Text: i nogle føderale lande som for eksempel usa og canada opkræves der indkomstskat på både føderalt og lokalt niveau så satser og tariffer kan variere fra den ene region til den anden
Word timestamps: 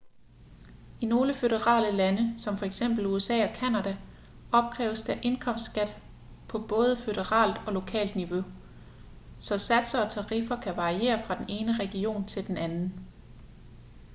i 1.01 1.05
nogle 1.05 1.33
føderale 1.33 1.91
lande 1.91 2.39
som 2.39 2.57
for 2.57 2.65
eksempel 2.65 3.05
usa 3.07 3.47
og 3.49 3.55
canada 3.55 3.97
opkræves 4.51 5.01
der 5.01 5.17
indkomstskat 5.23 5.97
på 6.49 6.59
både 6.69 6.97
føderalt 6.97 7.57
og 7.67 7.73
lokalt 7.73 8.15
niveau 8.15 8.43
så 9.39 9.57
satser 9.57 10.05
og 10.05 10.11
tariffer 10.11 10.61
kan 10.61 10.77
variere 10.77 11.23
fra 11.23 11.37
den 11.37 11.45
ene 11.49 11.75
region 11.79 12.25
til 12.27 12.47
den 12.47 12.57
anden 12.57 12.93